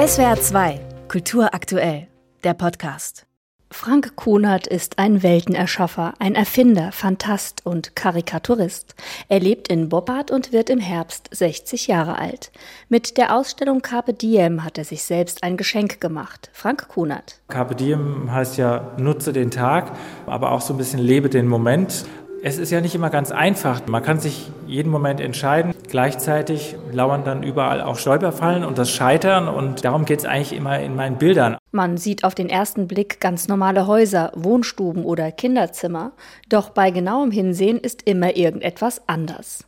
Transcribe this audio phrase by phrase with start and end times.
[0.00, 2.06] SWR 2, Kultur aktuell,
[2.42, 3.26] der Podcast.
[3.70, 8.94] Frank Kunert ist ein Weltenerschaffer, ein Erfinder, Fantast und Karikaturist.
[9.28, 12.50] Er lebt in Boppard und wird im Herbst 60 Jahre alt.
[12.88, 16.48] Mit der Ausstellung Carpe Diem hat er sich selbst ein Geschenk gemacht.
[16.54, 17.42] Frank Kunert.
[17.48, 19.92] Carpe Diem heißt ja, nutze den Tag,
[20.24, 22.06] aber auch so ein bisschen lebe den Moment.
[22.42, 23.86] Es ist ja nicht immer ganz einfach.
[23.86, 25.74] Man kann sich jeden Moment entscheiden.
[25.90, 29.48] Gleichzeitig lauern dann überall auch Stolperfallen und das Scheitern.
[29.48, 31.56] Und darum geht es eigentlich immer in meinen Bildern.
[31.72, 36.12] Man sieht auf den ersten Blick ganz normale Häuser, Wohnstuben oder Kinderzimmer.
[36.48, 39.64] Doch bei genauem Hinsehen ist immer irgendetwas anders.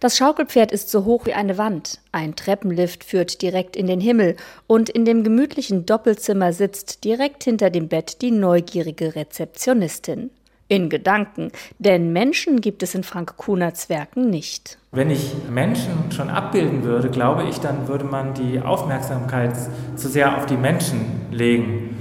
[0.00, 4.36] Das Schaukelpferd ist so hoch wie eine Wand, ein Treppenlift führt direkt in den Himmel
[4.66, 10.30] und in dem gemütlichen Doppelzimmer sitzt direkt hinter dem Bett die neugierige Rezeptionistin.
[10.68, 14.78] In Gedanken, denn Menschen gibt es in Frank Kunerts Werken nicht.
[14.90, 19.52] Wenn ich Menschen schon abbilden würde, glaube ich, dann würde man die Aufmerksamkeit
[19.94, 21.96] zu sehr auf die Menschen legen.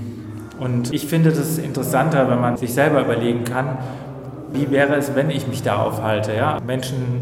[0.59, 3.77] Und ich finde das interessanter, wenn man sich selber überlegen kann,
[4.51, 6.33] wie wäre es, wenn ich mich da aufhalte.
[6.33, 6.57] Ja?
[6.65, 7.21] Menschen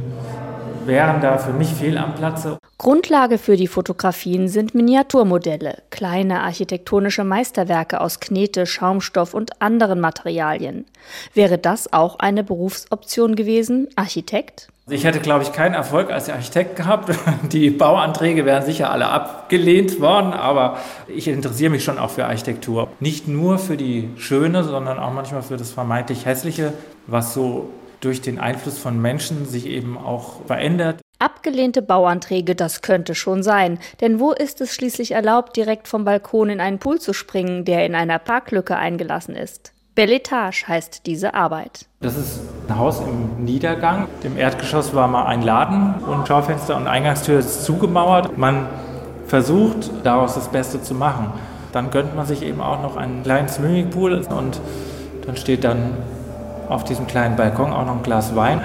[0.87, 2.57] wären da für mich fehl am Platze.
[2.77, 10.85] Grundlage für die Fotografien sind Miniaturmodelle, kleine architektonische Meisterwerke aus Knete, Schaumstoff und anderen Materialien.
[11.33, 14.67] Wäre das auch eine Berufsoption gewesen, Architekt?
[14.89, 17.09] Ich hätte, glaube ich, keinen Erfolg als Architekt gehabt.
[17.53, 22.89] Die Bauanträge wären sicher alle abgelehnt worden, aber ich interessiere mich schon auch für Architektur.
[22.99, 26.73] Nicht nur für die Schöne, sondern auch manchmal für das vermeintlich Hässliche,
[27.07, 27.69] was so
[28.03, 30.99] durch den Einfluss von Menschen sich eben auch verändert.
[31.19, 33.79] Abgelehnte Bauanträge, das könnte schon sein.
[34.01, 37.85] Denn wo ist es schließlich erlaubt, direkt vom Balkon in einen Pool zu springen, der
[37.85, 39.71] in einer Parklücke eingelassen ist?
[39.95, 41.85] Belletage heißt diese Arbeit.
[42.01, 44.07] Das ist ein Haus im Niedergang.
[44.23, 48.37] Im Erdgeschoss war mal ein Laden und Schaufenster und Eingangstür ist zugemauert.
[48.37, 48.67] Man
[49.27, 51.31] versucht daraus das Beste zu machen.
[51.71, 54.59] Dann gönnt man sich eben auch noch einen kleinen Swimmingpool und
[55.25, 55.93] dann steht dann
[56.73, 58.61] auf diesem kleinen Balkon auch noch ein Glas Wein.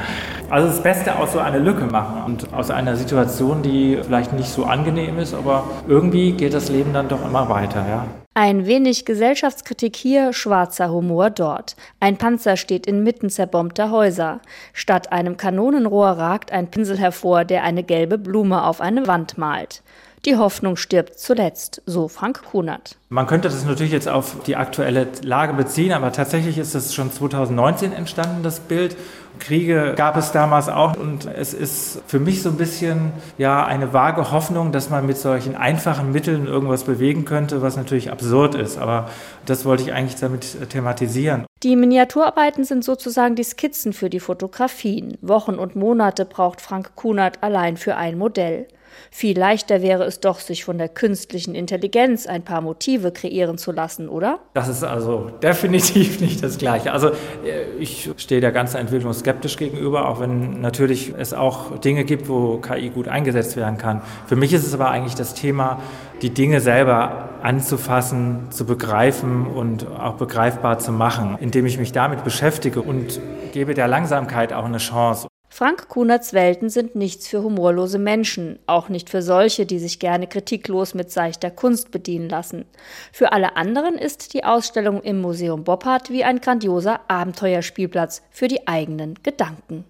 [0.50, 4.48] Also das Beste aus so einer Lücke machen und aus einer Situation, die vielleicht nicht
[4.48, 8.06] so angenehm ist, aber irgendwie geht das Leben dann doch immer weiter, ja.
[8.34, 11.74] Ein wenig Gesellschaftskritik hier, schwarzer Humor dort.
[11.98, 14.40] Ein Panzer steht inmitten zerbombter Häuser.
[14.72, 19.82] Statt einem Kanonenrohr ragt ein Pinsel hervor, der eine gelbe Blume auf eine Wand malt.
[20.24, 22.96] Die Hoffnung stirbt zuletzt, so Frank Kunert.
[23.08, 27.12] Man könnte das natürlich jetzt auf die aktuelle Lage beziehen, aber tatsächlich ist es schon
[27.12, 28.96] 2019 entstanden, das Bild.
[29.38, 33.92] Kriege gab es damals auch und es ist für mich so ein bisschen ja eine
[33.92, 38.78] vage Hoffnung, dass man mit solchen einfachen Mitteln irgendwas bewegen könnte, was natürlich absurd ist,
[38.78, 39.08] aber
[39.46, 41.46] das wollte ich eigentlich damit thematisieren.
[41.62, 45.16] Die Miniaturarbeiten sind sozusagen die Skizzen für die Fotografien.
[45.20, 48.66] Wochen und Monate braucht Frank Kunert allein für ein Modell.
[49.10, 53.72] Viel leichter wäre es doch, sich von der künstlichen Intelligenz ein paar Motive kreieren zu
[53.72, 54.40] lassen, oder?
[54.54, 56.92] Das ist also definitiv nicht das Gleiche.
[56.92, 62.04] Also äh, ich stehe der ganzen Entwicklung skeptisch gegenüber, auch wenn natürlich es auch Dinge
[62.04, 64.02] gibt, wo KI gut eingesetzt werden kann.
[64.26, 65.80] Für mich ist es aber eigentlich das Thema,
[66.22, 72.24] die Dinge selber anzufassen, zu begreifen und auch begreifbar zu machen, indem ich mich damit
[72.24, 73.20] beschäftige und
[73.52, 75.28] gebe der Langsamkeit auch eine Chance.
[75.50, 80.26] Frank Kunerts Welten sind nichts für humorlose Menschen, auch nicht für solche, die sich gerne
[80.26, 82.64] kritiklos mit seichter Kunst bedienen lassen.
[83.12, 88.68] Für alle anderen ist die Ausstellung im Museum Boppard wie ein grandioser Abenteuerspielplatz für die
[88.68, 89.84] eigenen Gedanken.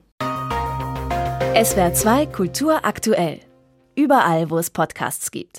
[1.60, 3.40] SWR 2 Kultur aktuell.
[3.96, 5.56] Überall, wo es Podcasts gibt.